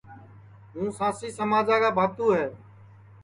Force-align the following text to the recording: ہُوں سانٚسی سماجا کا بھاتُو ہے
ہُوں 0.73 0.87
سانٚسی 0.97 1.29
سماجا 1.39 1.75
کا 1.81 1.89
بھاتُو 1.97 2.27
ہے 2.37 2.45